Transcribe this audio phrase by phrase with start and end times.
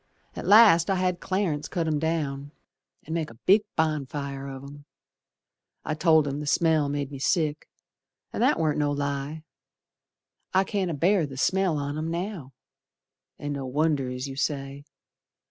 [0.35, 2.53] At last I had Clarence cut 'em down
[3.03, 4.85] An' make a big bonfire of 'em.
[5.85, 7.69] I told him the smell made me sick,
[8.33, 9.43] An' that warn't no lie,
[10.55, 12.51] I can't abear the smell on 'em now;
[13.37, 14.85] An' no wonder, es you say.